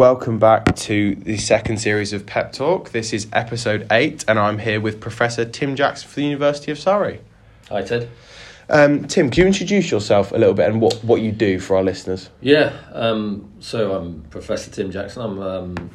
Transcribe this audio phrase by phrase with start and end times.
[0.00, 2.88] welcome back to the second series of Pep Talk.
[2.88, 6.78] This is episode eight, and I'm here with Professor Tim Jackson for the University of
[6.78, 7.20] Surrey.
[7.68, 8.08] Hi, Ted.
[8.70, 11.76] Um, Tim, can you introduce yourself a little bit and what, what you do for
[11.76, 12.30] our listeners?
[12.40, 15.20] Yeah, um, so I'm Professor Tim Jackson.
[15.20, 15.90] I'm, um,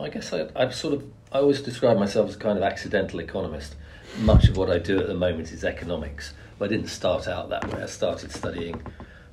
[0.00, 3.20] I guess I, I sort of, I always describe myself as a kind of accidental
[3.20, 3.76] economist.
[4.18, 6.34] Much of what I do at the moment is economics.
[6.58, 7.84] But I didn't start out that way.
[7.84, 8.82] I started studying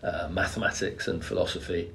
[0.04, 1.90] uh, mathematics and philosophy,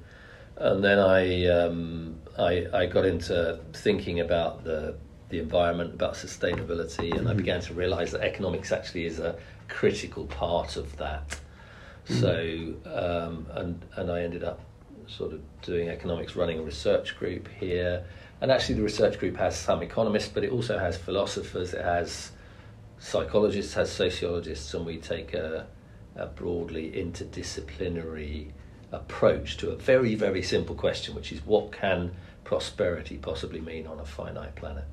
[0.57, 4.95] and then I, um, I, I got into thinking about the
[5.29, 9.35] the environment, about sustainability, and I began to realise that economics actually is a
[9.67, 11.39] critical part of that.
[12.05, 14.59] So, um, and and I ended up
[15.07, 18.05] sort of doing economics, running a research group here,
[18.41, 22.31] and actually the research group has some economists, but it also has philosophers, it has
[22.99, 25.65] psychologists, has sociologists, and we take a,
[26.15, 28.51] a broadly interdisciplinary
[28.93, 32.11] approach to a very very simple question, which is what can
[32.43, 34.85] prosperity possibly mean on a finite planet?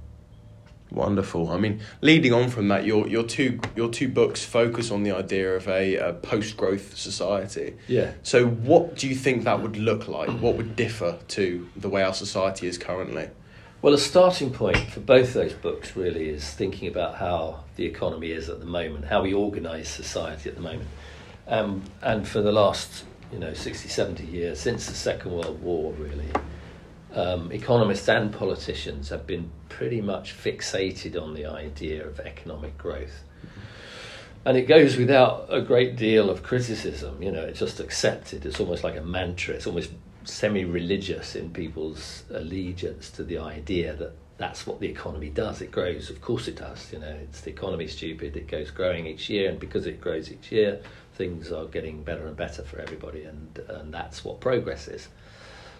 [0.91, 1.51] Wonderful.
[1.51, 5.13] I mean, leading on from that, your your two your two books focus on the
[5.13, 7.77] idea of a, a post growth society.
[7.87, 8.13] Yeah.
[8.25, 10.29] So, what do you think that would look like?
[10.29, 13.29] What would differ to the way our society is currently?
[13.83, 18.33] Well, a starting point for both those books really is thinking about how the economy
[18.33, 20.89] is at the moment, how we organise society at the moment.
[21.47, 25.93] Um, and for the last, you know, 60, 70 years, since the Second World War,
[25.93, 26.29] really,
[27.15, 33.25] um, economists and politicians have been pretty much fixated on the idea of economic growth.
[34.45, 38.47] And it goes without a great deal of criticism, you know, it's just accepted.
[38.47, 39.91] It's almost like a mantra, it's almost
[40.25, 45.61] semi religious in people's allegiance to the idea that that's what the economy does.
[45.61, 46.91] It grows, of course it does.
[46.93, 48.37] You know, it's the economy stupid.
[48.37, 50.81] It goes growing each year, and because it grows each year,
[51.15, 55.09] things are getting better and better for everybody, and and that's what progress is.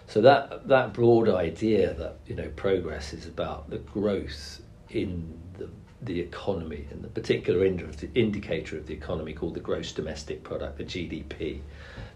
[0.07, 5.69] So that that broad idea that you know progress is about the growth in the
[6.01, 10.83] the economy and the particular indicator of the economy called the gross domestic product, the
[10.83, 11.59] GDP,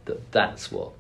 [0.06, 0.92] that that's what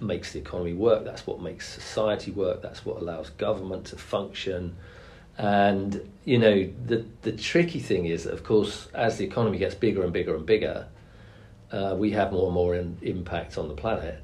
[0.00, 4.76] makes the economy work, that's what makes society work, that's what allows government to function.
[5.38, 10.02] And you know the the tricky thing is of course as the economy gets bigger
[10.02, 10.86] and bigger and bigger,
[11.72, 14.22] uh, we have more and more in, impact on the planet,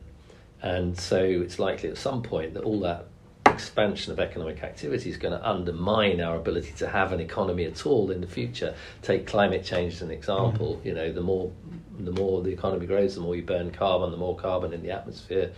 [0.62, 3.06] and so it's likely at some point that all that
[3.46, 7.86] expansion of economic activity is going to undermine our ability to have an economy at
[7.86, 8.74] all in the future.
[9.00, 10.76] Take climate change as an example.
[10.76, 10.88] Mm-hmm.
[10.88, 11.50] You know, the more
[11.98, 14.90] the more the economy grows, the more you burn carbon, the more carbon in the
[14.90, 15.50] atmosphere,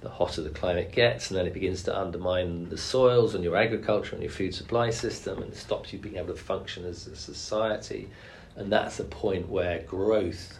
[0.00, 3.56] the hotter the climate gets, and then it begins to undermine the soils and your
[3.56, 7.16] agriculture and your food supply system, and stops you being able to function as a
[7.16, 8.08] society.
[8.56, 10.58] And that's a point where growth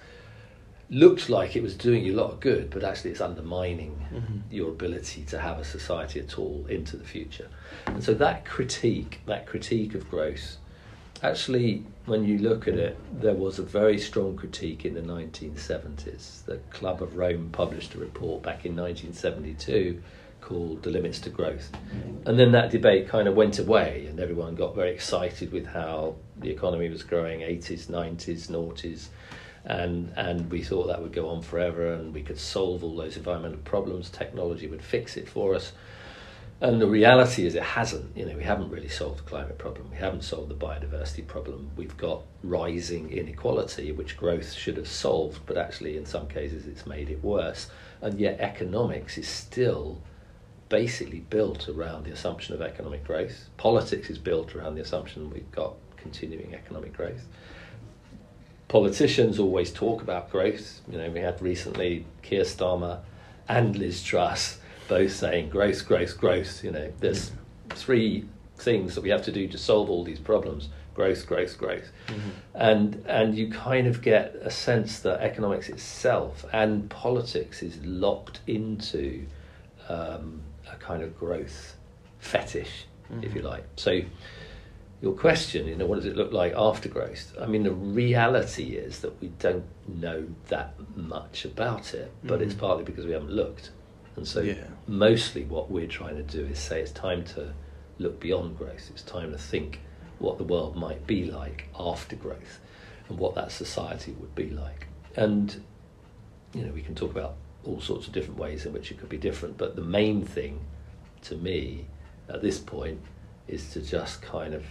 [0.91, 4.39] looked like it was doing you a lot of good, but actually it's undermining mm-hmm.
[4.51, 7.49] your ability to have a society at all into the future.
[7.87, 10.57] And so that critique, that critique of growth,
[11.23, 16.45] actually, when you look at it, there was a very strong critique in the 1970s.
[16.47, 20.03] The Club of Rome published a report back in 1972
[20.41, 21.71] called The Limits to Growth.
[22.25, 26.15] And then that debate kind of went away, and everyone got very excited with how
[26.39, 29.09] the economy was growing 80s, 90s, noughties
[29.65, 33.17] and and we thought that would go on forever and we could solve all those
[33.17, 34.11] environmental problems.
[34.11, 35.73] Technology would fix it for us.
[36.61, 38.17] And the reality is it hasn't.
[38.17, 39.91] You know we haven't really solved the climate problem.
[39.91, 41.71] We haven't solved the biodiversity problem.
[41.77, 46.87] We've got rising inequality which growth should have solved but actually in some cases it's
[46.87, 47.69] made it worse.
[48.01, 50.01] And yet economics is still
[50.69, 53.49] basically built around the assumption of economic growth.
[53.57, 57.25] Politics is built around the assumption we've got continuing economic growth
[58.69, 60.81] politicians always talk about growth.
[60.91, 63.01] You know, we had recently Keir Starmer
[63.49, 64.59] and Liz Truss
[64.89, 66.65] both saying growth, growth, growth.
[66.65, 67.33] You know, there's
[67.71, 71.93] three things that we have to do to solve all these problems growth, growth, growth.
[72.09, 72.31] Mm-hmm.
[72.57, 78.41] And, and you kind of get a sense that economics itself and politics is locked
[78.49, 79.25] into
[79.89, 81.77] um, a kind of growth
[82.19, 83.23] fetish, mm-hmm.
[83.23, 83.65] if you like.
[83.77, 84.01] So
[85.01, 87.33] your question, you know, what does it look like after growth?
[87.41, 92.43] I mean, the reality is that we don't know that much about it, but mm.
[92.43, 93.71] it's partly because we haven't looked.
[94.17, 94.65] And so, yeah.
[94.89, 97.53] mostly what we're trying to do is say it's time to
[97.99, 98.91] look beyond growth.
[98.91, 99.81] It's time to think
[100.19, 102.59] what the world might be like after growth
[103.09, 104.89] and what that society would be like.
[105.15, 105.63] And,
[106.53, 109.09] you know, we can talk about all sorts of different ways in which it could
[109.09, 110.61] be different, but the main thing
[111.23, 111.87] to me
[112.29, 113.01] at this point
[113.47, 114.65] is to just kind of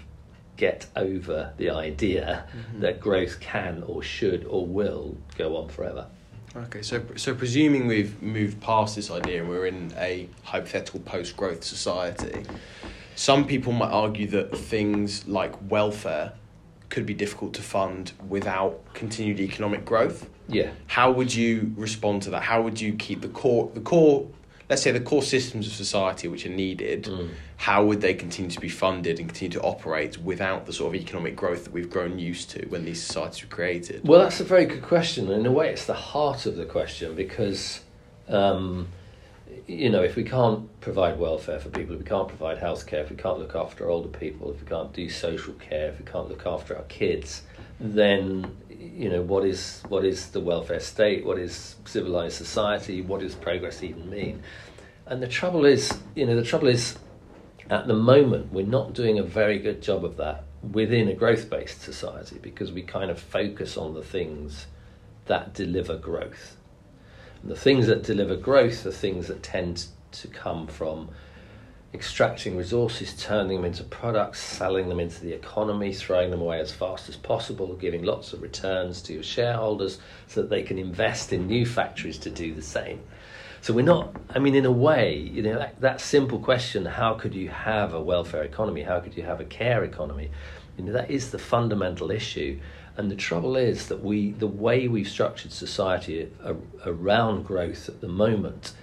[0.57, 2.81] get over the idea mm-hmm.
[2.81, 6.07] that growth can or should or will go on forever.
[6.55, 11.63] Okay, so so presuming we've moved past this idea and we're in a hypothetical post-growth
[11.63, 12.43] society,
[13.15, 16.33] some people might argue that things like welfare
[16.89, 20.29] could be difficult to fund without continued economic growth.
[20.47, 20.71] Yeah.
[20.87, 22.43] How would you respond to that?
[22.43, 24.27] How would you keep the core the core
[24.69, 27.29] let's say the core systems of society which are needed, Mm.
[27.57, 31.01] how would they continue to be funded and continue to operate without the sort of
[31.01, 34.01] economic growth that we've grown used to when these societies were created?
[34.05, 35.31] Well, that's a very good question.
[35.31, 37.79] In a way, it's the heart of the question because,
[38.27, 38.87] um,
[39.67, 43.09] you know, if we can't provide welfare for people, if we can't provide healthcare, if
[43.09, 46.27] we can't look after older people, if we can't do social care, if we can't
[46.29, 47.43] look after our kids,
[47.79, 51.25] then you know what is what is the welfare state?
[51.25, 53.01] What is civilized society?
[53.01, 54.43] What does progress even mean?
[55.05, 56.97] And the trouble is, you know, the trouble is,
[57.69, 61.49] at the moment, we're not doing a very good job of that within a growth
[61.49, 64.67] based society because we kind of focus on the things
[65.25, 66.57] that deliver growth.
[67.41, 71.09] And the things that deliver growth are things that tend to come from
[71.93, 76.71] extracting resources, turning them into products, selling them into the economy, throwing them away as
[76.71, 81.31] fast as possible, giving lots of returns to your shareholders so that they can invest
[81.31, 83.01] in new factories to do the same.
[83.61, 87.15] So we're not, I mean, in a way, you know, that, that simple question, how
[87.15, 88.83] could you have a welfare economy?
[88.83, 90.29] How could you have a care economy?
[90.77, 92.59] You know, that is the fundamental issue.
[92.97, 96.31] And the trouble is that we, the way we've structured society
[96.85, 98.73] around growth at the moment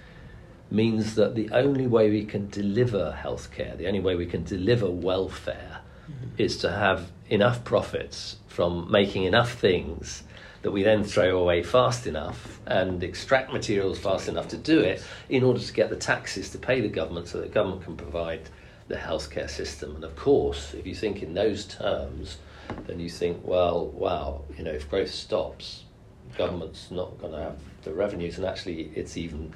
[0.71, 4.89] means that the only way we can deliver healthcare, the only way we can deliver
[4.89, 5.79] welfare,
[6.09, 6.27] mm-hmm.
[6.37, 10.23] is to have enough profits from making enough things
[10.61, 15.03] that we then throw away fast enough and extract materials fast enough to do it
[15.29, 17.95] in order to get the taxes to pay the government so that the government can
[17.95, 18.41] provide
[18.87, 19.95] the healthcare system.
[19.95, 22.37] And of course, if you think in those terms,
[22.87, 25.83] then you think, well, wow, you know, if growth stops,
[26.37, 29.53] government's not going to have the revenues, and actually, it's even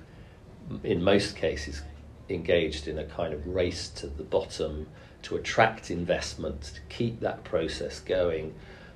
[0.83, 1.81] in most cases
[2.29, 4.87] engaged in a kind of race to the bottom
[5.23, 8.53] to attract investment, to keep that process going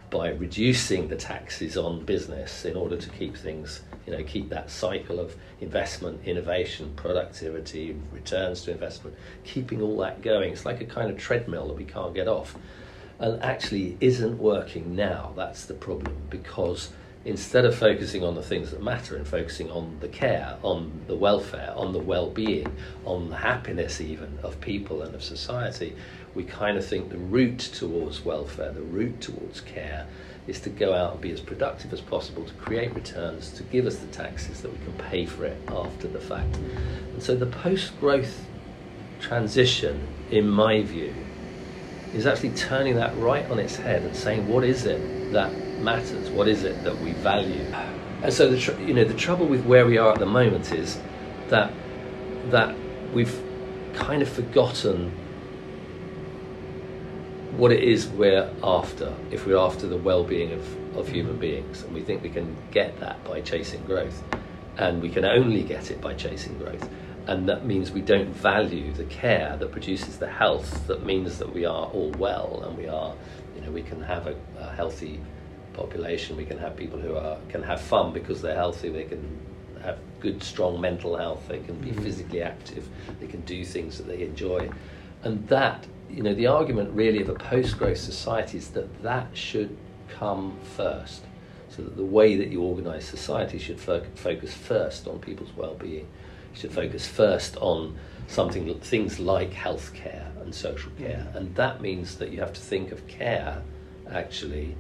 [0.09, 4.69] by reducing the taxes on business in order to keep things, you know, keep that
[4.69, 10.51] cycle of investment, innovation, productivity, returns to investment, keeping all that going.
[10.51, 12.55] It's like a kind of treadmill that we can't get off.
[13.17, 15.33] And actually isn't working now.
[15.35, 16.91] That's the problem because
[17.25, 21.15] instead of focusing on the things that matter and focusing on the care, on the
[21.15, 22.67] welfare, on the well being,
[23.05, 25.95] on the happiness even of people and of society,
[26.35, 30.05] we kind of think the route towards welfare, the route towards care,
[30.47, 33.85] is to go out and be as productive as possible, to create returns, to give
[33.85, 36.57] us the taxes that we can pay for it after the fact.
[37.13, 38.45] And so the post growth
[39.21, 41.13] transition, in my view,
[42.13, 45.51] is actually turning that right on its head and saying, what is it that
[45.83, 46.29] matters?
[46.29, 47.65] What is it that we value?
[48.21, 50.71] And so the tr- you know the trouble with where we are at the moment
[50.71, 50.99] is
[51.49, 51.71] that
[52.49, 52.75] that
[53.13, 53.41] we've
[53.93, 55.11] kind of forgotten
[57.57, 59.13] what it is we're after.
[59.29, 60.59] If we're after the well-being of,
[60.97, 61.13] of mm-hmm.
[61.13, 64.23] human beings, and we think we can get that by chasing growth,
[64.77, 66.89] and we can only get it by chasing growth,
[67.27, 71.53] and that means we don't value the care that produces the health that means that
[71.53, 73.13] we are all well and we are
[73.55, 75.21] you know we can have a, a healthy
[75.73, 79.39] population we can have people who are can have fun because they're healthy they can
[79.81, 82.03] have good strong mental health they can be mm-hmm.
[82.03, 82.87] physically active
[83.19, 84.69] they can do things that they enjoy.
[85.23, 89.75] And that you know the argument really of a post-growth society is that that should
[90.09, 91.23] come first
[91.69, 96.07] so that the way that you organize society should fo- focus first on people's well-being.
[96.53, 101.25] Should focus first on something things like healthcare and social care.
[101.27, 101.37] Mm-hmm.
[101.37, 103.63] And that means that you have to think of care
[104.11, 104.75] actually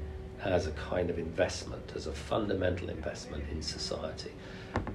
[0.51, 4.31] as a kind of investment as a fundamental investment in society.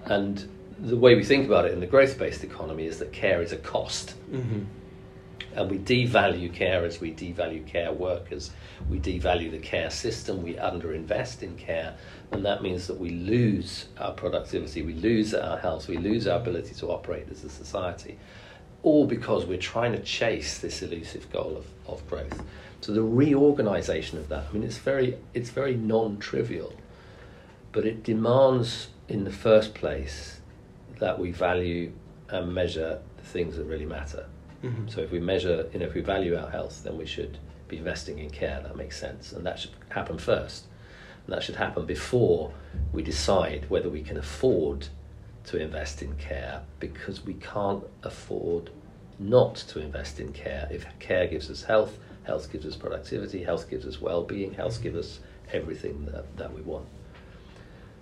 [0.05, 3.53] And the way we think about it in the growth-based economy is that care is
[3.53, 4.15] a cost.
[4.31, 4.63] Mm-hmm.
[5.55, 8.51] and we devalue carers, we devalue care workers,
[8.89, 11.97] we devalue the care system, we underinvest in care,
[12.31, 16.39] and that means that we lose our productivity, we lose our health, we lose our
[16.39, 18.19] ability to operate as a society,
[18.83, 22.43] all because we're trying to chase this elusive goal of, of growth.
[22.81, 26.75] So the reorganization of that, I mean, it's very, it's very non-trivial,
[27.73, 30.41] but it demands, in the first place,
[30.99, 31.93] that we value
[32.29, 34.27] and measure the things that really matter.
[34.63, 34.89] Mm-hmm.
[34.89, 37.79] So if we measure, you know, if we value our health, then we should be
[37.79, 38.61] investing in care.
[38.63, 40.67] That makes sense, and that should happen first.
[41.27, 42.53] And that should happen before
[42.93, 44.89] we decide whether we can afford
[45.47, 48.71] to invest in care, because we can't afford
[49.19, 50.69] not to invest in care.
[50.71, 54.97] If care gives us health, health gives us productivity, health gives us well-being, health gives
[54.97, 55.21] us
[55.53, 56.87] everything that, that we want.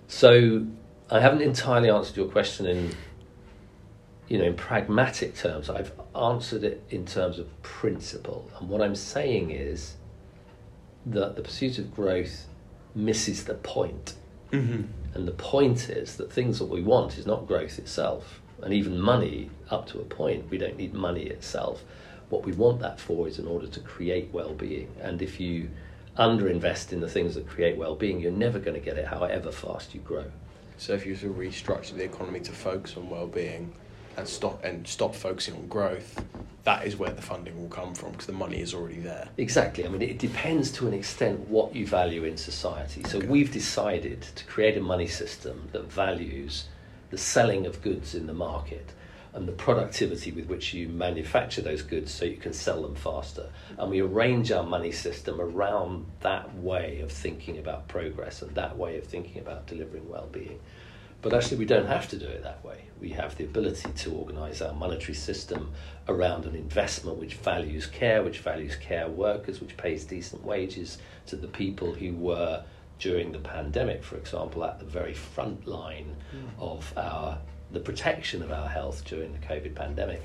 [0.07, 0.67] So
[1.09, 2.91] I haven't entirely answered your question in,
[4.27, 5.69] you know, in pragmatic terms.
[5.69, 9.95] I've answered it in terms of principle, and what I'm saying is
[11.05, 12.47] that the pursuit of growth
[12.93, 14.15] misses the point.
[14.51, 14.83] Mm-hmm.
[15.13, 18.99] And the point is that things that we want is not growth itself, and even
[18.99, 20.49] money up to a point.
[20.49, 21.83] We don't need money itself.
[22.29, 24.93] What we want that for is in order to create well-being.
[25.01, 25.69] And if you
[26.17, 29.93] underinvest in the things that create well-being, you're never going to get it, however fast
[29.93, 30.25] you grow.
[30.77, 33.73] So if you were to restructure the economy to focus on well-being
[34.17, 36.21] and stop and stop focusing on growth,
[36.63, 39.29] that is where the funding will come from because the money is already there.
[39.37, 39.85] Exactly.
[39.85, 43.03] I mean, it depends to an extent what you value in society.
[43.03, 43.27] So Okay.
[43.27, 46.65] we've decided to create a money system that values
[47.09, 48.91] the selling of goods in the market
[49.37, 53.49] and the productivity with which you manufacture those goods so you can sell them faster.
[53.77, 58.75] And we arrange our money system around that way of thinking about progress and that
[58.75, 60.59] way of thinking about delivering well-being.
[61.21, 62.85] But actually, we don't have to do it that way.
[62.99, 65.71] We have the ability to organise our monetary system
[66.07, 71.35] around an investment which values care, which values care workers, which pays decent wages to
[71.35, 72.63] the people who were,
[72.97, 76.59] during the pandemic, for example, at the very front line hmm.
[76.59, 77.37] of our
[77.71, 80.21] the protection of our health during the COVID pandemic.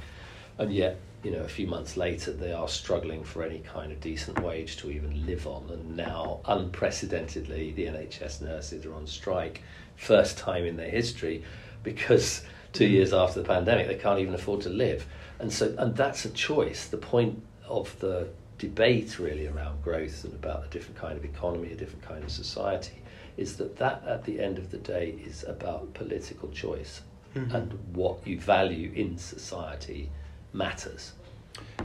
[0.58, 4.00] And yet, you know, a few months later, they are struggling for any kind of
[4.00, 5.68] decent wage to even live on.
[5.70, 9.62] And now, unprecedentedly, the NHS nurses are on strike,
[9.96, 11.44] first time in their history,
[11.82, 12.94] because two mm-hmm.
[12.94, 15.06] years after the pandemic, they can't even afford to live.
[15.38, 16.88] And so, and that's a choice.
[16.88, 21.72] The point of the debate really around growth and about a different kind of economy,
[21.72, 23.02] a different kind of society,
[23.36, 27.00] is that that at the end of the day is about political choice
[27.34, 27.54] Mhm.
[27.54, 30.10] and what you value in society
[30.52, 31.12] matters.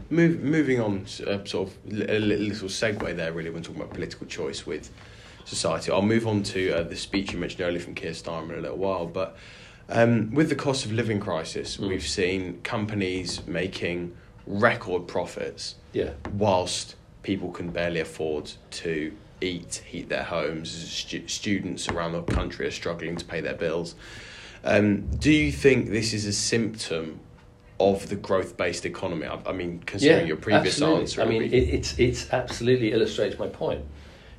[0.09, 1.77] Move, moving on, uh, sort of
[2.09, 4.89] a little segue there, really, when talking about political choice with
[5.45, 5.91] society.
[5.91, 8.61] I'll move on to uh, the speech you mentioned earlier from Keir Starmer in a
[8.61, 9.05] little while.
[9.05, 9.37] But
[9.89, 11.87] um, with the cost of living crisis, Mm.
[11.89, 16.11] we've seen companies making record profits Yeah.
[16.33, 20.69] whilst people can barely afford to eat, heat their homes.
[20.71, 23.95] Stu- students around the country are struggling to pay their bills.
[24.67, 27.21] Um, do you think this is a symptom
[27.79, 29.25] of the growth-based economy?
[29.25, 31.01] I, I mean, considering your previous absolutely.
[31.01, 33.85] answer, I mean, would it, it's it's absolutely illustrates my point.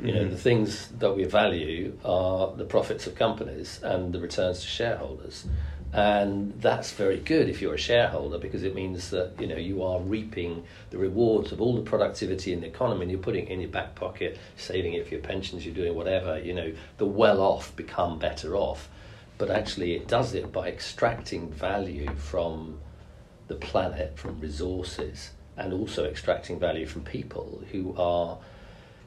[0.01, 0.31] You know, Mhm.
[0.31, 5.47] the things that we value are the profits of companies and the returns to shareholders,
[5.95, 9.83] and that's very good if you're a shareholder because it means that you know you
[9.83, 13.51] are reaping the rewards of all the productivity in the economy and you're putting it
[13.51, 16.39] in your back pocket, saving it for your pensions, you're doing whatever.
[16.39, 18.89] You know, the well-off become better off,
[19.39, 22.79] but actually it does it by extracting value from
[23.47, 28.39] the planet from resources and also extracting value from people who are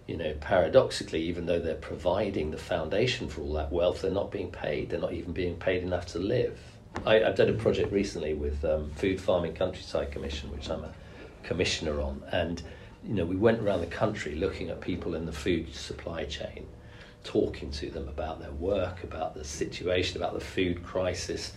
[0.07, 4.31] you know paradoxically even though they're providing the foundation for all that wealth they're not
[4.31, 4.89] being paid.
[4.89, 6.59] They're not even being paid enough to live.
[7.05, 10.93] I, i've done a project recently with um, food farming countryside commission which i'm a
[11.43, 12.23] commissioner on.
[12.31, 12.61] And
[13.07, 16.67] you know we went around the country looking at people in the food supply chain
[17.23, 21.53] talking to them about their work about the situation about the food crisis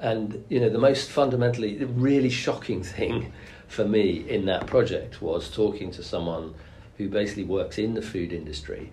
[0.00, 3.32] and you know, the most fundamentally, the really shocking thing
[3.68, 6.54] for me in that project was talking to someone
[6.96, 8.90] who basically works in the food industry,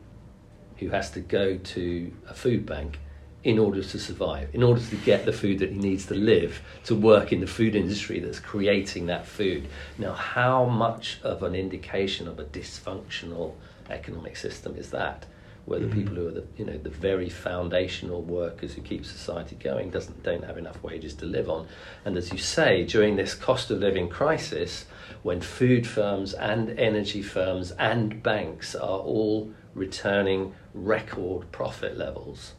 [0.77, 2.99] who has to go to a food bank
[3.43, 6.61] in order to survive, in order to get the food that he needs to live,
[6.83, 9.65] to work in the food industry that's creating that food.
[9.97, 13.53] Now, how much of an indication of a dysfunctional
[13.89, 15.25] economic system is that?
[15.67, 15.93] Where the Mhm.
[15.95, 20.23] people who are the you know the very foundational workers who keep society going doesn't
[20.23, 21.67] don't have enough wages to live on,
[22.05, 24.85] and as you say, during this cost of living crisis,
[25.23, 32.53] when food firms and energy firms and banks are all returning record profit levels,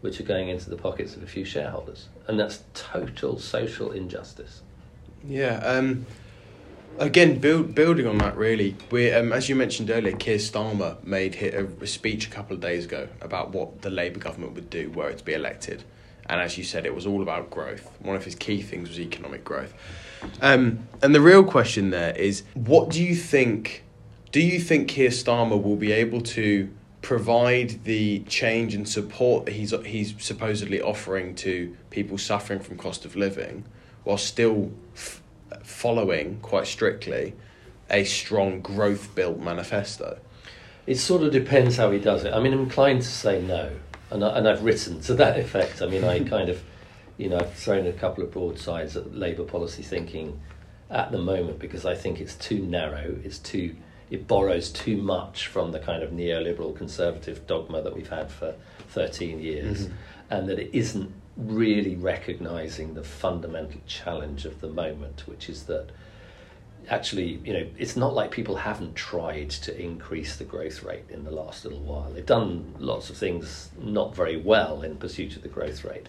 [0.00, 4.62] which are going into the pockets of a few shareholders, and that's total social injustice.
[5.24, 5.58] Yeah.
[5.64, 6.06] Um,
[6.98, 11.36] again, build, building on that, really, we um, as you mentioned earlier, Keir Starmer made
[11.36, 15.08] a speech a couple of days ago about what the Labour government would do were
[15.08, 15.84] it to be elected,
[16.26, 17.90] and as you said, it was all about growth.
[18.00, 19.74] One of his key things was economic growth.
[20.42, 23.84] Um, and the real question there is, what do you think?
[24.30, 26.68] Do you think Keir Starmer will be able to
[27.00, 33.04] provide the change and support that he's he's supposedly offering to people suffering from cost
[33.04, 33.64] of living,
[34.04, 35.22] while still f-
[35.62, 37.34] following quite strictly
[37.90, 40.18] a strong growth built manifesto?
[40.86, 42.32] It sort of depends how he does it.
[42.32, 43.70] I mean, I'm inclined to say no,
[44.10, 45.82] and, I, and I've written to that effect.
[45.82, 46.62] I mean, I kind of,
[47.16, 50.40] you know, I've thrown a couple of broadsides at Labour policy thinking
[50.90, 53.76] at the moment because I think it's too narrow, it's too,
[54.10, 58.54] it borrows too much from the kind of neoliberal conservative dogma that we've had for
[58.90, 59.92] 13 years, Mhm.
[60.30, 65.88] and that it isn't really recognizing the fundamental challenge of the moment, which is that
[66.90, 71.24] actually, you know, it's not like people haven't tried to increase the growth rate in
[71.24, 72.10] the last little while.
[72.10, 76.08] They've done lots of things not very well in pursuit of the growth rate,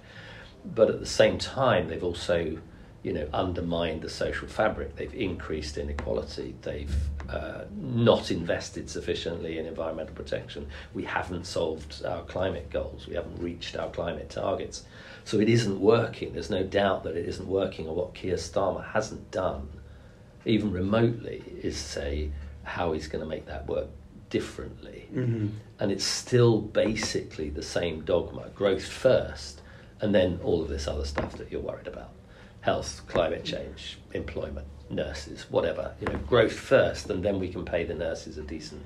[0.66, 2.58] but at the same time, they've also,
[3.04, 4.96] you know, undermined the social fabric.
[4.96, 6.56] They've increased inequality.
[6.62, 6.96] They've
[7.30, 10.68] uh, not invested sufficiently in environmental protection.
[10.94, 13.08] We haven't solved our climate goals.
[13.08, 14.84] We haven't reached our climate targets.
[15.24, 16.34] So it isn't working.
[16.34, 17.88] There's no doubt that it isn't working.
[17.88, 19.70] And what Keir Starmer hasn't done
[20.46, 22.32] even remotely, is say
[22.64, 23.88] how he's going to make that work
[24.30, 25.08] differently.
[25.14, 25.48] Mm-hmm.
[25.80, 29.62] And it's still basically the same dogma growth first,
[30.02, 32.12] and then all of this other stuff that you're worried about
[32.62, 35.94] health, climate change, employment, nurses, whatever.
[36.02, 38.84] You know, growth first, and then we can pay the nurses a decent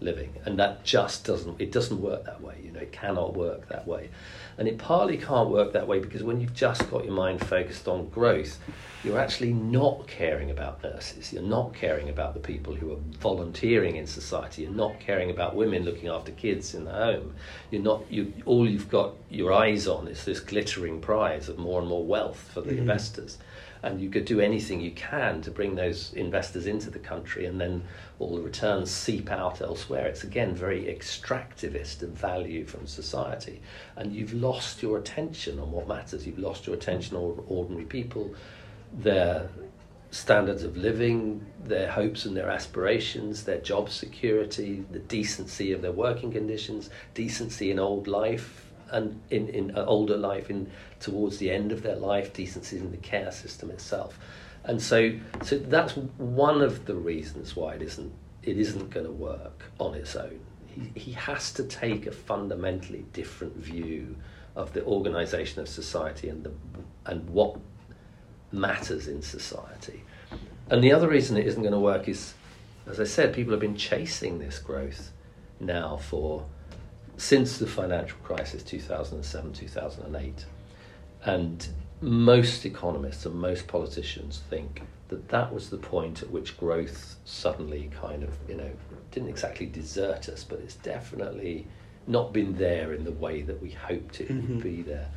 [0.00, 0.32] living.
[0.44, 2.60] And that just doesn't, it doesn't work that way.
[2.62, 4.10] You know, it cannot work that way.
[4.56, 7.86] And it partly can't work that way because when you've just got your mind focused
[7.86, 8.58] on growth,
[9.04, 11.32] you're actually not caring about nurses.
[11.32, 14.62] You're not caring about the people who are volunteering in society.
[14.62, 17.34] You're not caring about women looking after kids in the home.
[17.70, 18.10] You're not.
[18.10, 22.04] You all you've got your eyes on is this glittering prize of more and more
[22.04, 22.80] wealth for the mm-hmm.
[22.80, 23.38] investors
[23.82, 27.60] and you could do anything you can to bring those investors into the country and
[27.60, 27.82] then
[28.18, 30.06] all the returns seep out elsewhere.
[30.06, 33.60] It's again very extractivist of value from society.
[33.96, 36.26] And you've lost your attention on what matters.
[36.26, 38.34] You've lost your attention on ordinary people,
[38.92, 39.48] their
[40.10, 45.92] standards of living, their hopes and their aspirations, their job security, the decency of their
[45.92, 51.50] working conditions, decency in old life, and in, in an older life, in towards the
[51.50, 54.18] end of their life, decency in the care system itself.
[54.64, 59.12] And so, so that's one of the reasons why it isn't, it isn't going to
[59.12, 60.40] work on its own.
[60.66, 64.16] He, he has to take a fundamentally different view
[64.56, 66.52] of the organisation of society and, the,
[67.06, 67.58] and what
[68.52, 70.02] matters in society.
[70.70, 72.34] And the other reason it isn't going to work is,
[72.86, 75.12] as I said, people have been chasing this growth
[75.60, 76.44] now for
[77.18, 80.44] since the financial crisis 2007 2008
[81.24, 81.68] and
[82.00, 87.90] most economists and most politicians think that that was the point at which growth suddenly
[88.00, 88.70] kind of you know
[89.10, 91.66] didn't exactly desert us but it's definitely
[92.06, 94.54] not been there in the way that we hoped it mm-hmm.
[94.54, 95.08] would be there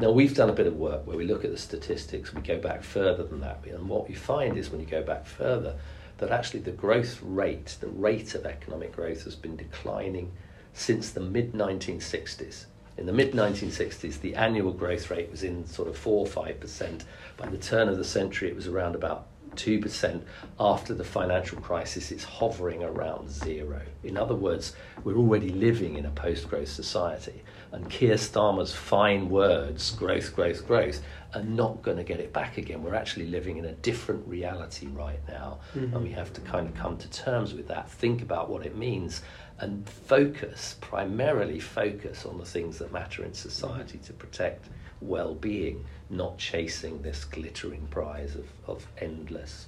[0.00, 2.58] now we've done a bit of work where we look at the statistics we go
[2.58, 5.74] back further than that and what we find is when you go back further
[6.18, 10.30] that actually the growth rate the rate of economic growth has been declining
[10.74, 12.66] since the mid 1960s.
[12.96, 17.02] In the mid 1960s, the annual growth rate was in sort of 4 or 5%.
[17.36, 20.22] By the turn of the century, it was around about 2%.
[20.60, 23.80] After the financial crisis, it's hovering around zero.
[24.02, 27.42] In other words, we're already living in a post growth society.
[27.72, 31.02] And Keir Starmer's fine words, growth, growth, growth,
[31.34, 32.82] are not going to get it back again.
[32.84, 35.58] We're actually living in a different reality right now.
[35.74, 35.94] Mm-hmm.
[35.94, 38.76] And we have to kind of come to terms with that, think about what it
[38.76, 39.22] means,
[39.60, 44.68] and focus, primarily focus on the things that matter in society to protect
[45.00, 49.66] well being, not chasing this glittering prize of, of endless,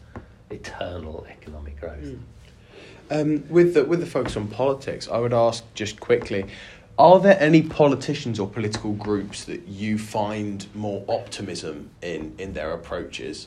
[0.50, 2.04] eternal economic growth.
[2.04, 2.20] Mm.
[3.08, 6.46] Um, with the with the focus on politics, I would ask just quickly:
[6.98, 12.72] Are there any politicians or political groups that you find more optimism in in their
[12.72, 13.46] approaches?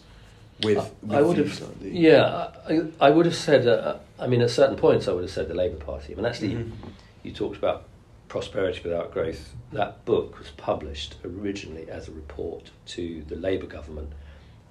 [0.64, 3.68] with, with I would have, yeah, I, I, would have said.
[3.68, 6.14] Uh, I mean, at certain points, I would have said the Labour Party.
[6.14, 6.90] I mean, actually, mm-hmm.
[7.24, 7.86] you talked about
[8.28, 9.56] prosperity without growth.
[9.72, 14.12] That book was published originally as a report to the Labour government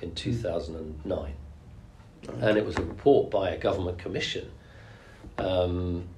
[0.00, 0.14] in mm.
[0.14, 1.34] two thousand and nine,
[2.40, 4.50] and it was a report by a government commission.
[5.38, 6.08] Um,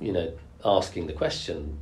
[0.00, 0.32] you know,
[0.64, 1.78] asking the question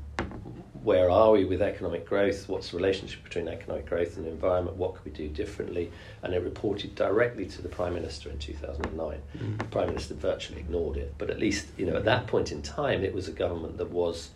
[0.84, 2.46] where are we with economic growth?
[2.46, 4.76] What's the relationship between economic growth and the environment?
[4.76, 5.90] What could we do differently?
[6.22, 9.22] And it reported directly to the Prime Minister in 2009.
[9.38, 9.58] Mm.
[9.58, 12.60] The Prime Minister virtually ignored it, but at least you know at that point in
[12.60, 14.30] time, it was a government that was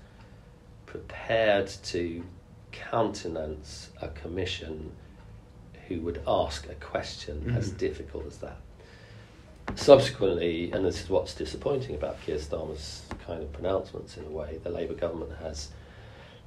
[0.86, 2.24] prepared to
[2.72, 4.90] countenance a commission
[5.86, 7.56] who would ask a question mm.
[7.56, 8.56] as difficult as that.
[9.74, 14.58] Subsequently, and this is what's disappointing about Keir Starmer's kind of pronouncements in a way,
[14.62, 15.68] the Labour government has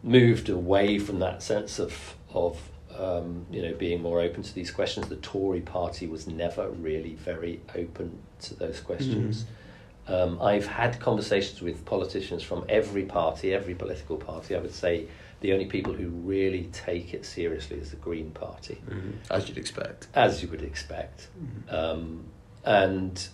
[0.03, 2.59] moved away from that sense of of
[2.97, 5.07] um, you know being more open to these questions.
[5.07, 9.43] The Tory Party was never really very open to those questions.
[9.43, 10.13] Mm-hmm.
[10.13, 14.55] Um, I've had conversations with politicians from every party, every political party.
[14.55, 15.07] I would say
[15.41, 19.11] the only people who really take it seriously is the Green Party, mm-hmm.
[19.29, 20.07] as you'd expect.
[20.13, 21.75] As you would expect, mm-hmm.
[21.75, 22.25] um,
[22.65, 23.27] and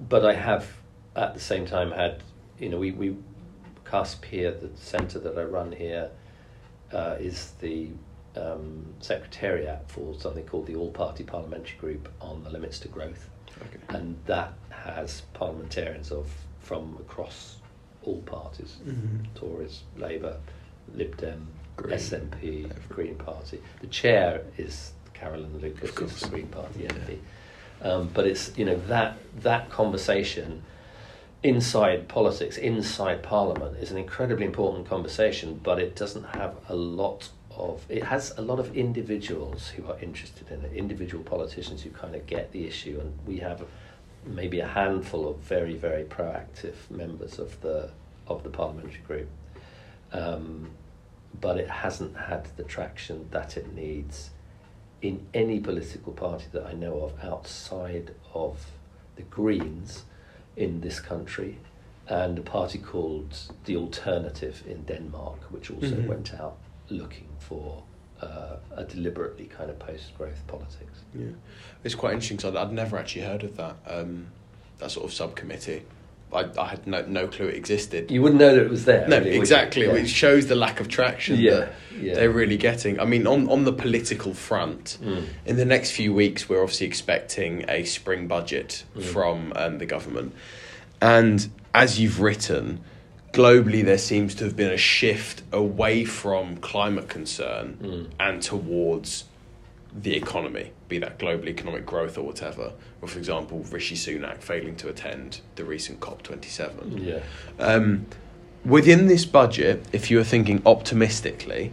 [0.00, 0.68] but I have
[1.14, 2.22] at the same time had
[2.58, 3.16] you know we we
[3.84, 6.10] CUSP here, the centre that I run here,
[6.92, 7.88] uh, is the
[8.36, 13.28] um, secretariat for something called the All Party Parliamentary Group on the Limits to Growth,
[13.60, 13.98] Okay.
[13.98, 17.56] and that has parliamentarians of from across
[18.02, 19.26] all parties: Mhm.
[19.34, 20.38] Tories, Labour,
[20.94, 21.94] Lib Dem, Green.
[21.98, 22.70] SNP.
[22.88, 23.60] Green Party.
[23.80, 26.10] The chair is Caroline Lucas, Of course.
[26.12, 26.92] who's the Green Party Yeah.
[26.92, 27.18] MP.
[27.82, 30.62] Um, but it's you know that that conversation
[31.42, 35.60] inside politics, inside Parliament, is an incredibly important conversation.
[35.62, 37.84] But it doesn't have a lot of.
[37.88, 42.14] It has a lot of individuals who are interested in it, individual politicians who kind
[42.14, 43.64] of get the issue, and we have
[44.24, 47.90] maybe a handful of very very proactive members of the
[48.26, 49.28] of the parliamentary group.
[50.12, 50.70] Um,
[51.40, 54.30] but it hasn't had the traction that it needs
[55.00, 58.66] in any political party that I know of outside of
[59.16, 60.04] the Greens
[60.56, 61.58] in this country
[62.08, 66.06] and a party called The Alternative in Denmark, which also Mhm.
[66.06, 66.56] went out
[66.88, 67.82] looking for
[68.20, 71.00] uh, a deliberately kind of post growth politics.
[71.14, 71.26] Yeah,
[71.82, 74.26] it's quite interesting because I'd, I'd never actually heard of that um,
[74.78, 75.82] that sort of subcommittee.
[76.32, 78.10] I, I had no no clue it existed.
[78.10, 79.06] You wouldn't know that it was there.
[79.08, 79.86] no, really, exactly.
[79.86, 79.92] Yeah.
[79.92, 82.14] Which shows the lack of traction Yeah, that yeah.
[82.14, 82.98] they're really getting.
[83.00, 85.24] I mean, on on the political front, Mm.
[85.46, 89.02] in the next few weeks, we're obviously expecting a spring budget Mm.
[89.02, 90.34] from um, the government,
[91.00, 92.80] and as you've written,
[93.32, 98.06] globally there seems to have been a shift away from climate concern Mm.
[98.20, 99.24] and towards
[99.94, 102.72] the economy, be that global economic growth or whatever.
[103.00, 107.04] Or, for example, Rishi Sunak failing to attend the recent COP27.
[107.04, 107.20] Yeah.
[107.58, 108.06] Um,
[108.64, 111.72] within this budget, if you are thinking optimistically,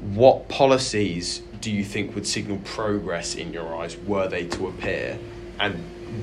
[0.00, 5.18] what policies do you think would signal progress in your eyes were they to appear?
[5.58, 5.74] And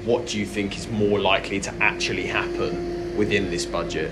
[0.06, 4.12] what do you think is more likely to actually happen within this budget?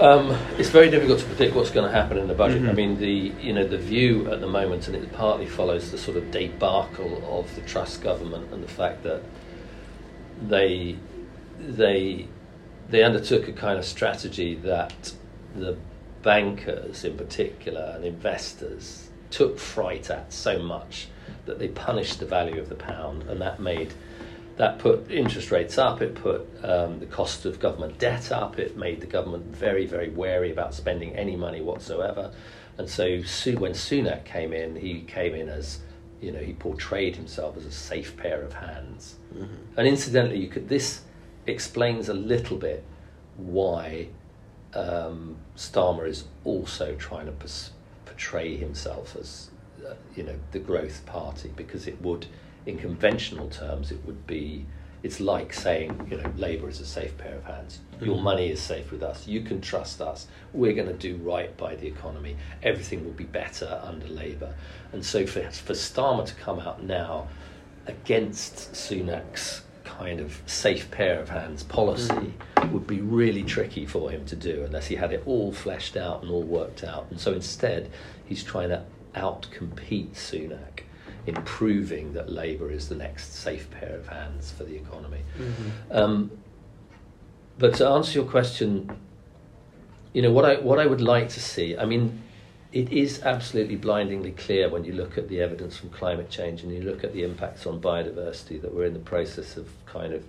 [0.00, 2.62] Um, it's very difficult to predict what's going to happen in the budget.
[2.62, 2.76] I Mhm.
[2.76, 6.16] mean, the you know the view at the moment, and it partly follows the sort
[6.16, 9.20] of debacle of the Truss government and the fact that
[10.48, 10.96] they
[11.58, 12.26] they
[12.88, 15.12] they undertook a kind of strategy that
[15.54, 15.76] the
[16.22, 21.08] bankers, in particular, and investors took fright at so much
[21.44, 23.92] that they punished the value of the pound, and that made
[24.60, 26.02] that put interest rates up.
[26.02, 28.58] It put um, the cost of government debt up.
[28.58, 32.30] It made the government very, very wary about spending any money whatsoever.
[32.76, 33.06] And so,
[33.56, 35.78] when Sunak came in, he came in as,
[36.20, 39.14] you know, he portrayed himself as a safe pair of hands.
[39.78, 41.04] And incidentally, you could this
[41.46, 42.84] explains a little bit
[43.38, 44.08] why
[44.74, 47.32] um, Starmer is also trying to
[48.04, 49.48] portray himself as,
[49.88, 52.26] uh, you know, the growth party because it would,
[52.66, 54.66] in conventional terms, it would be.
[55.02, 57.78] It's like saying, you know, Labour is a safe pair of hands.
[58.02, 58.22] Your Mhm.
[58.22, 59.26] money is safe with us.
[59.26, 60.26] You can trust us.
[60.52, 62.36] We're going to do right by the economy.
[62.62, 64.54] Everything will be better under Labour.
[64.92, 67.28] And so for, for Starmer to come out now
[67.86, 72.34] against Sunak's kind of safe pair of hands policy
[72.70, 76.22] would be really tricky for him to do unless he had it all fleshed out
[76.22, 77.06] and all worked out.
[77.10, 77.90] And so instead,
[78.26, 78.82] he's trying to
[79.14, 80.82] outcompete Sunak
[81.26, 85.20] in proving that Labour is the next safe pair of hands for the economy.
[85.90, 86.30] Um,
[87.58, 88.90] but to answer your question,
[90.12, 91.76] you know what I what I would like to see.
[91.76, 92.22] I mean,
[92.72, 96.72] it is absolutely blindingly clear when you look at the evidence from climate change and
[96.72, 100.24] you look at the impacts on biodiversity that we're in the process of kind of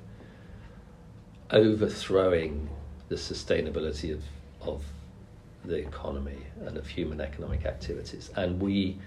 [1.52, 2.70] overthrowing
[3.10, 4.24] the sustainability of
[4.62, 4.84] of
[5.64, 8.98] the economy and of human economic activities, and we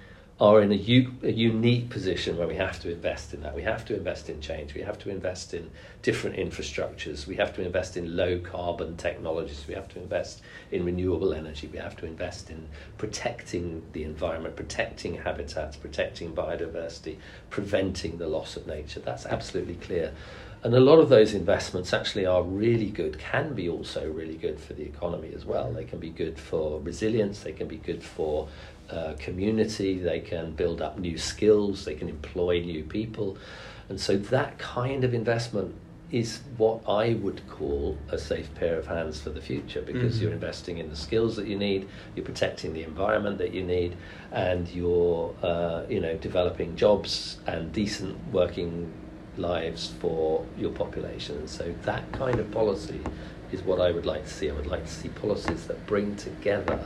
[0.41, 3.55] are in a, u- a unique position where we have to invest in that.
[3.55, 4.75] We have to invest in change.
[4.75, 5.71] We have to invest in
[6.03, 7.27] different infrastructures.
[7.27, 9.65] We have to invest in low carbon technologies.
[9.69, 10.43] We have to invest
[10.73, 11.69] in renewable energy.
[11.69, 12.69] We have to invest in
[12.99, 17.19] protecting the environment, protecting habitats, protecting biodiversity,
[17.49, 18.99] preventing the loss of nature.
[18.99, 20.15] That's absolutely clear.
[20.65, 24.59] And a lot of those investments actually are really good, can be also really good
[24.59, 25.71] for the economy as well.
[25.71, 28.49] They can be good for resilience, they can be good for
[28.91, 33.37] uh, community, they can build up new skills, they can employ new people.
[33.91, 35.75] And so that kind of investment
[36.11, 40.23] is what I would call a safe pair of hands for the future because Mhm.
[40.23, 43.97] you're investing in the skills that you need, you're protecting the environment that you need,
[44.33, 48.91] and you're uh, you know developing jobs and decent working
[49.37, 51.47] lives for your population.
[51.49, 53.01] So that kind of policy
[53.53, 54.51] is what I would like to see.
[54.51, 56.85] I would like to see policies that bring together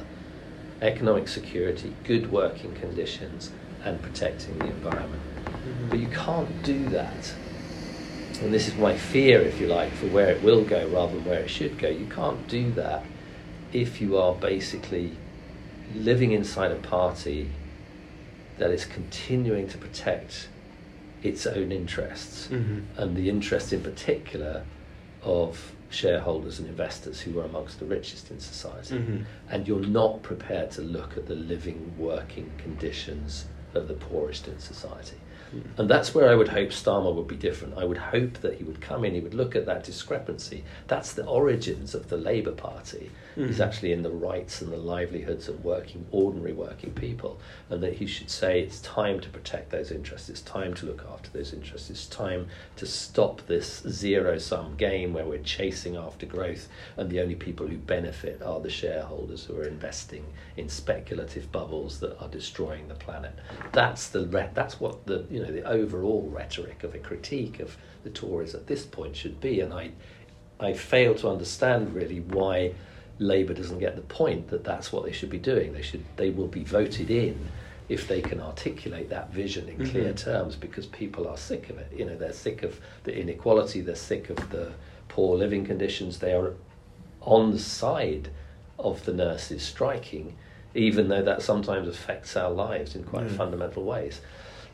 [0.81, 3.51] economic security, good working conditions,
[3.85, 5.23] and protecting the environment.
[5.45, 5.89] Mm-hmm.
[5.91, 7.35] But you can't do that.
[8.41, 11.25] And this is my fear, if you like, for where it will go rather than
[11.25, 11.89] where it should go.
[11.89, 13.05] You can't do that
[13.73, 15.17] if you are basically
[15.95, 17.51] living inside a party
[18.59, 20.49] that is continuing to protect
[21.23, 22.85] its own interests Mhm.
[22.97, 24.65] and the interest in particular
[25.23, 28.95] of shareholders and investors who are amongst the richest in society.
[28.97, 29.25] Mhm.
[29.51, 34.59] And you're not prepared to look at the living, working conditions of the poorest in
[34.59, 35.17] society.
[35.79, 37.79] And that's where I would hope Starmer would be different.
[37.79, 40.63] I would hope that he would come in, he would look at that discrepancy.
[40.89, 43.67] That's the origins of the Labour Party, is Mhm.
[43.67, 47.41] actually in the rights and the livelihoods of working, ordinary working people.
[47.71, 51.05] And that he should say it's time to protect those interests, it's time to look
[51.11, 56.27] after those interests, it's time to stop this zero sum game where we're chasing after
[56.27, 60.25] growth and the only people who benefit are the shareholders who are investing
[60.57, 63.33] in speculative bubbles that are destroying the planet.
[63.73, 67.77] That's the re- that's what the you know the overall rhetoric of a critique of
[68.05, 69.91] the Tories at this point should be, and I
[70.61, 72.73] I fail to understand really why
[73.19, 75.73] Labour doesn't get the point that that's what they should be doing.
[75.73, 77.49] They should they will be voted in
[77.89, 80.17] if they can articulate that vision in clear Mhm.
[80.17, 81.91] terms because people are sick of it.
[81.97, 84.73] You know, they're sick of the inequality, they're sick of the
[85.09, 86.19] poor living conditions.
[86.19, 86.53] They are
[87.23, 88.29] on the side
[88.79, 90.37] of the nurses striking,
[90.75, 93.37] even though that sometimes affects our lives in quite Mm.
[93.37, 94.21] fundamental ways.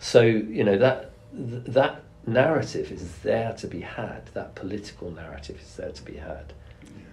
[0.04, 4.26] So you know that th- that narrative is there to be had.
[4.34, 6.52] That political narrative is there to be had.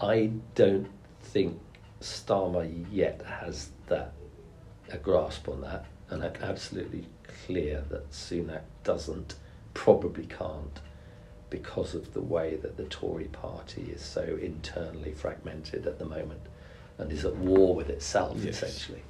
[0.02, 0.90] I don't
[1.22, 1.58] think
[2.02, 4.12] Starmer yet has that
[4.92, 7.08] a grasp on that, and I'm absolutely
[7.46, 9.36] clear that Sunak doesn't,
[9.74, 10.82] probably can't,
[11.50, 16.42] because of the way that the Tory party is so internally fragmented at the moment
[16.98, 18.62] and is at war with itself Yes.
[18.62, 19.04] essentially.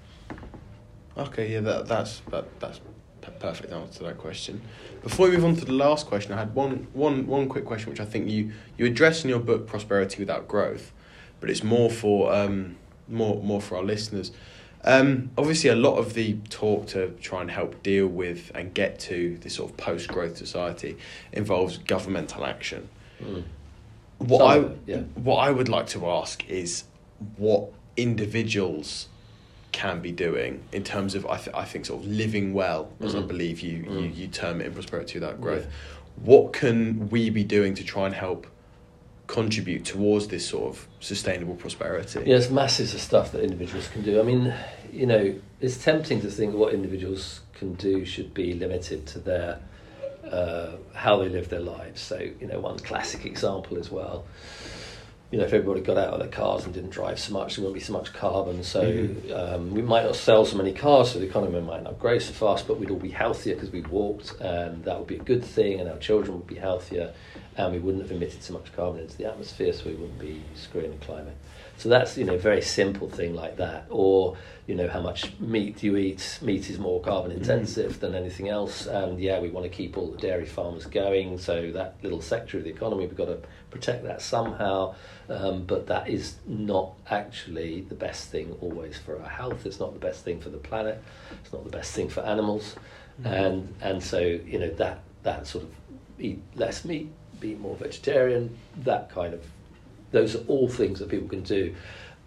[1.18, 2.80] Okay, yeah, that, that's that, that's
[3.30, 4.62] perfect answer to that question.
[5.04, 7.90] Before we move on to the last question, I had one, one, one quick question
[7.90, 10.92] which I think you, you address in your book, Prosperity Without Growth,
[11.40, 14.32] but it's more for um, more more for our listeners.
[14.84, 19.00] Um, obviously, a lot of the talk to try and help deal with and get
[19.02, 20.98] to this sort of post growth society
[21.32, 22.90] involves governmental action.
[23.22, 23.44] Mm.
[24.18, 24.98] What Some I yeah.
[25.16, 26.86] what I would like to ask is
[27.38, 29.08] what individuals
[29.72, 33.16] can be doing in terms of I, th- I think sort of living well as
[33.16, 33.28] I Mhm.
[33.28, 34.16] believe you, you Mm.
[34.16, 35.66] you term it in prosperity without growth.
[35.66, 36.26] Yeah.
[36.26, 38.48] What can we be doing to try and help
[39.28, 42.20] contribute towards this sort of sustainable prosperity?
[42.20, 44.20] Yeah, there's masses of stuff that individuals can do.
[44.20, 44.54] I mean,
[44.92, 49.60] you know, it's tempting to think what individuals can do should be limited to their
[50.30, 52.00] uh, how they live their lives.
[52.02, 54.26] So, you know, one classic example as well.
[55.32, 57.64] You know, if everybody got out of their cars and didn't drive so much, there
[57.64, 58.64] wouldn't be so much carbon.
[58.64, 59.32] So Mhm.
[59.32, 62.34] um, we might not sell so many cars, so the economy might not grow so
[62.34, 65.44] fast, but we'd all be healthier because we'd walked, and that would be a good
[65.44, 67.14] thing, and our children would be healthier,
[67.56, 70.42] and we wouldn't have emitted so much carbon into the atmosphere, so we wouldn't be
[70.56, 71.38] screwing the climate.
[71.78, 74.36] So that's you know a very simple thing like that, or
[74.68, 76.40] you know how much meat you eat.
[76.42, 80.08] Meat is more carbon intensive than anything else, and yeah, we want to keep all
[80.08, 81.38] the dairy farmers going.
[81.40, 83.40] So that little sector of the economy, we've got to
[83.72, 84.96] protect that somehow.
[85.30, 89.66] Um, but that is not actually the best thing always for our health.
[89.66, 91.02] It's not the best thing for the planet.
[91.44, 92.76] It's not the best thing for animals,
[93.24, 95.72] and and so you know that that sort of
[96.20, 99.44] eat less meat, be more vegetarian, that kind of
[100.12, 101.74] those are all things that people can do.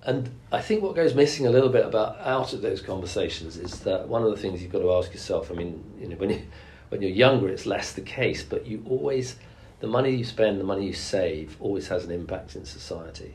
[0.02, 3.80] And I think what goes missing a little bit about out of those conversations is
[3.80, 5.50] that one of the things you've got to ask yourself.
[5.50, 6.42] I mean, you know, when you
[6.90, 9.37] when you're younger, it's less the case, but you always
[9.85, 13.35] the money you spend, the money you save, always has an impact in society.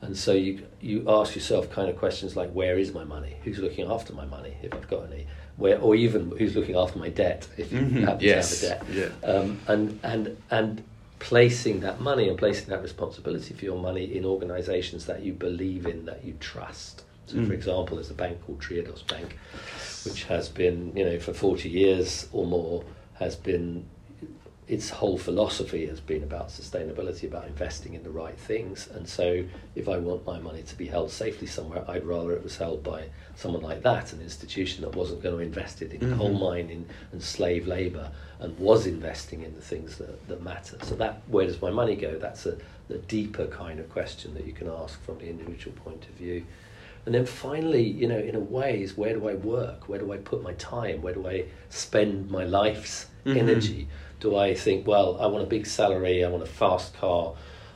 [0.00, 3.34] And so you you ask yourself kind of questions like, where is my money?
[3.44, 5.26] Who's looking after my money if I've got any?
[5.56, 8.82] Where or even who's looking after my debt if you Mhm, happen yes, to have
[8.82, 9.12] a debt?
[9.24, 9.30] yeah.
[9.32, 10.82] um, and and and
[11.30, 15.84] placing that money and placing that responsibility for your money in organisations that you believe
[15.92, 16.94] in, that you trust.
[17.26, 17.60] So, for Mm.
[17.60, 19.28] example, there's a bank called Triodos Bank,
[20.06, 22.84] which has been, you know, for forty years or more,
[23.22, 23.84] has been
[24.68, 28.86] its whole philosophy has been about sustainability, about investing in the right things.
[28.94, 29.42] And so,
[29.74, 32.84] if I want my money to be held safely somewhere, I'd rather it was held
[32.84, 33.04] by
[33.34, 36.18] someone like that, an institution that wasn't going to invest it in Mhm.
[36.18, 40.76] coal mining and slave labour and was investing in the things that, that matter.
[40.82, 42.18] So that where does my money go?
[42.18, 46.04] That's a the deeper kind of question that you can ask from the individual point
[46.08, 46.44] of view.
[47.04, 49.88] And then finally, you know, in a way, is where do I work?
[49.88, 51.00] Where do I put my time?
[51.02, 53.36] Where do I spend my life's Mhm.
[53.36, 53.88] energy?
[54.20, 57.34] Do I think, well, I want a big salary, I want a fast car,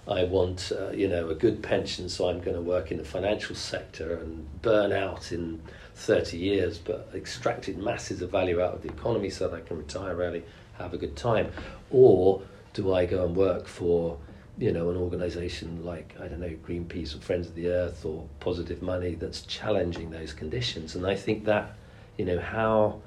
[0.08, 3.04] I want, uh, you know, a good pension, so I'm going to work in the
[3.04, 5.62] financial sector and burn out in
[5.94, 9.78] 30 years, but extracted masses of value out of the economy so that I can
[9.78, 10.42] retire early,
[10.78, 11.52] have a good time?
[11.90, 14.18] Or do I go and work for
[14.58, 18.28] you know, an organisation like I don't know Greenpeace or Friends of the Earth or
[18.40, 20.94] Positive Money that's challenging those conditions.
[20.94, 21.74] And I think that,
[22.18, 23.00] you know, how,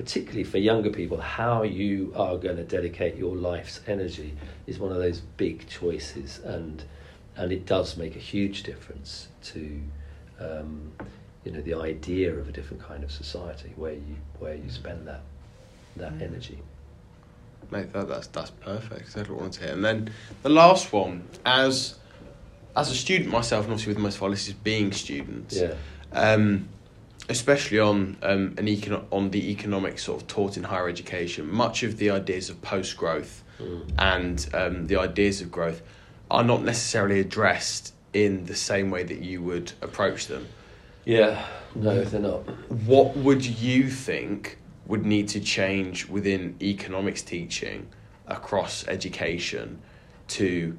[0.00, 4.34] particularly for younger people, how you are going to dedicate your life's energy
[4.66, 6.82] is one of those big choices, and
[7.36, 9.80] and it does make a huge difference to.
[10.40, 10.92] Um,
[11.44, 15.06] you know the idea of a different kind of society where you where you spend
[15.08, 15.22] that
[15.96, 16.22] that mm.
[16.22, 16.58] energy.
[17.70, 19.02] Mate, that, that's that's perfect.
[19.02, 19.72] Exactly what I want to hear.
[19.72, 20.10] And then
[20.42, 21.98] the last one, as
[22.76, 25.74] as a student myself, and obviously with most of our listeners being students, yeah.
[26.12, 26.68] Um,
[27.30, 31.82] especially on um, an econ- on the economics sort of taught in higher education, much
[31.82, 33.88] of the ideas of post growth mm.
[33.98, 35.80] and um, the ideas of growth
[36.30, 40.46] are not necessarily addressed in the same way that you would approach them.
[41.04, 42.40] Yeah, no, they're not.
[42.68, 47.88] What would you think would need to change within economics teaching
[48.26, 49.80] across education
[50.28, 50.76] to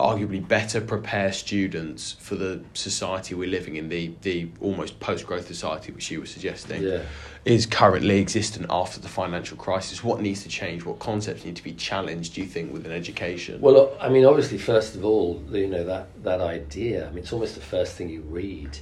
[0.00, 5.46] arguably better prepare students for the society we're living in, the, the almost post growth
[5.46, 7.02] society which you were suggesting yeah.
[7.44, 10.02] is currently existent after the financial crisis.
[10.02, 10.84] What needs to change?
[10.84, 13.60] What concepts need to be challenged, do you think, within education?
[13.60, 17.32] Well, I mean, obviously, first of all, you know, that, that idea, I mean, it's
[17.32, 18.78] almost the first thing you read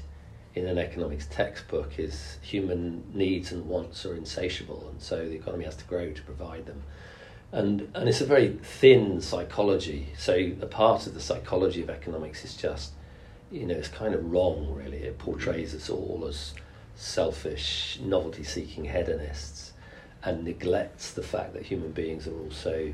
[0.54, 5.64] in an economics textbook is human needs and wants are insatiable, and so the economy
[5.64, 6.82] has to grow to provide them.
[7.50, 10.08] And, and it's a very thin psychology.
[10.18, 12.92] So a part of the psychology of economics is just,
[13.50, 14.98] you know, it's kind of wrong, really.
[14.98, 16.52] It portrays us all as
[16.94, 19.72] selfish, novelty seeking hedonists
[20.22, 22.92] and neglects the fact that human beings are also,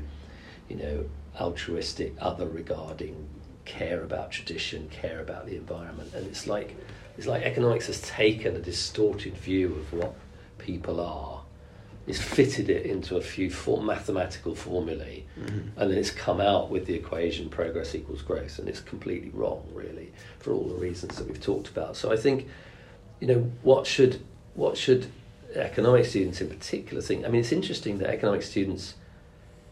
[0.69, 1.05] you know,
[1.39, 3.27] altruistic, other regarding,
[3.65, 6.13] care about tradition, care about the environment.
[6.13, 6.75] And it's like
[7.17, 10.15] it's like economics has taken a distorted view of what
[10.57, 11.34] people are,
[12.07, 15.79] it's fitted it into a few for- mathematical formulae, mm-hmm.
[15.79, 19.67] and then it's come out with the equation progress equals growth, and it's completely wrong,
[19.73, 21.95] really, for all the reasons that we've talked about.
[21.95, 22.47] So I think,
[23.19, 24.21] you know, what should
[24.53, 25.07] what should
[25.55, 27.25] economic students in particular think?
[27.25, 28.95] I mean, it's interesting that economic students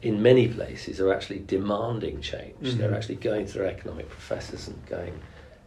[0.02, 2.56] in many places are actually demanding change.
[2.62, 2.78] Mm-hmm.
[2.78, 5.17] They're actually going to their economic professors and going,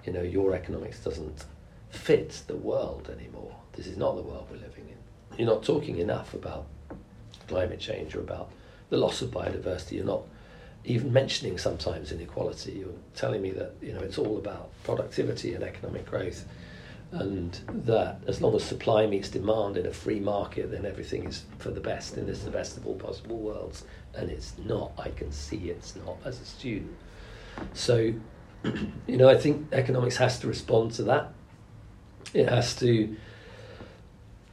[0.05, 1.47] you know, your economics doesn't
[1.91, 3.55] fit the world anymore.
[3.73, 4.97] This is not the world we're living in.
[5.37, 6.67] You're not talking enough about
[7.49, 8.51] climate change or about
[8.91, 9.93] the loss of biodiversity.
[9.93, 10.23] You're not
[10.85, 12.73] even mentioning sometimes inequality.
[12.73, 16.47] You're telling me that you know it's all about productivity and economic growth,
[17.13, 21.45] and that as long as supply meets demand in a free market, then everything is
[21.59, 23.85] for the best and it's the best of all possible worlds.
[24.15, 24.93] And it's not.
[24.99, 26.97] I can see it's not as a student.
[27.75, 28.13] So,
[29.07, 31.33] you know, I think economics has to respond to that
[32.35, 33.17] it has to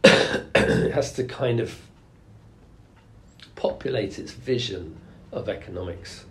[0.94, 1.80] has to kind of
[3.56, 4.98] populate its vision
[5.32, 6.26] of economics,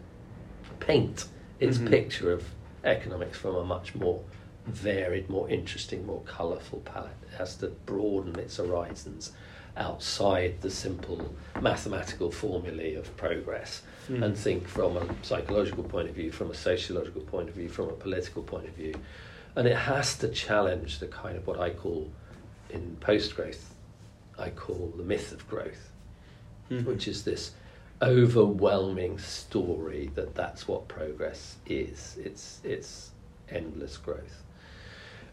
[0.81, 1.27] paint
[1.61, 1.89] its mm-hmm.
[1.89, 2.45] picture of
[2.85, 4.21] economics from a much more
[4.67, 7.17] varied, more interesting, more colourful palette.
[7.23, 9.33] It has to broaden its horizons
[9.77, 14.23] outside the simple mathematical formulae of progress mm.
[14.23, 17.89] and think from a psychological point of view, from a sociological point of view, from
[17.89, 18.95] a political point of view,
[19.57, 22.11] and it has to challenge the kind of what I call
[22.73, 23.75] in post growth,
[24.39, 25.91] I call the myth of growth,
[26.71, 26.85] mm-hmm.
[26.89, 27.53] which is this
[28.01, 32.17] overwhelming story that that's what progress is.
[32.23, 33.11] It's it's
[33.49, 34.43] endless growth.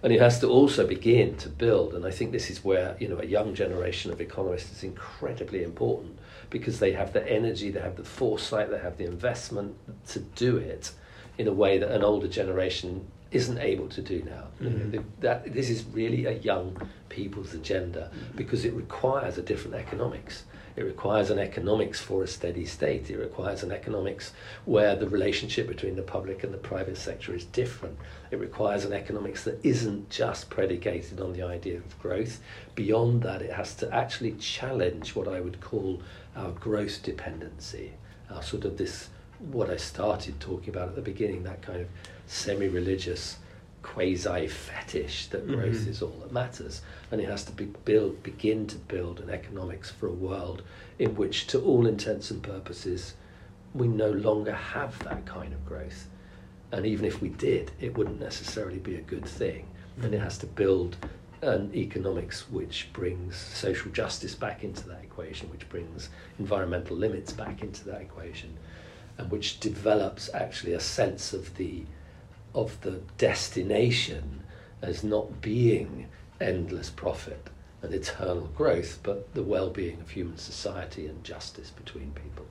[0.01, 3.07] And it has to also begin to build, and I think this is where you
[3.07, 6.17] know a young generation of economists is incredibly important
[6.49, 9.75] because they have the energy, they have the foresight, they have the investment
[10.07, 10.91] to do it
[11.37, 14.47] in a way that an older generation isn't able to do now.
[14.61, 15.01] Mm-hmm.
[15.19, 20.43] That this is really a young people's agenda because it requires a different economics.
[20.75, 23.09] It requires an economics for a steady state.
[23.09, 24.31] It requires an economics
[24.65, 27.97] where the relationship between the public and the private sector is different.
[28.31, 32.39] It requires an economics that isn't just predicated on the idea of growth.
[32.75, 36.01] Beyond that, it has to actually challenge what I would call
[36.35, 37.91] our growth dependency,
[38.31, 39.09] our sort of this,
[39.39, 41.87] what I started talking about at the beginning, that kind of
[42.27, 43.37] semi religious
[43.81, 45.55] quasi fetish that mm-hmm.
[45.55, 45.89] growth mm-hmm.
[45.89, 46.81] is all that matters.
[47.11, 50.63] And it has to be build, begin to build an economics for a world
[50.97, 53.13] in which, to all intents and purposes,
[53.73, 56.07] we no longer have that kind of growth.
[56.71, 59.65] And even if we did, it wouldn't necessarily be a good thing.
[59.95, 60.05] Mm-hmm.
[60.05, 60.97] And it has to build
[61.41, 67.61] an economics which brings social justice back into that equation, which brings environmental limits back
[67.61, 68.57] into that equation,
[69.19, 71.83] and which develops actually a sense of the
[72.55, 74.41] of the destination
[74.81, 76.07] as not being
[76.41, 77.49] endless profit
[77.83, 82.45] and eternal growth, but the well-being of human society and justice between people.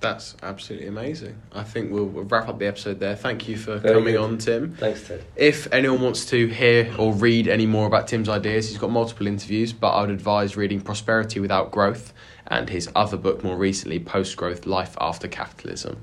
[0.00, 1.42] That's absolutely amazing.
[1.52, 3.16] I think we'll, wrap up the episode there.
[3.16, 4.22] Thank you for Very coming good.
[4.22, 4.74] on, Tim.
[4.74, 5.24] Thanks, Ted.
[5.34, 9.26] If anyone wants to hear or read any more about Tim's ideas, he's got multiple
[9.26, 12.12] interviews, but I would advise reading Prosperity Without Growth
[12.48, 16.02] and his other book more recently, Post Growth Life After Capitalism.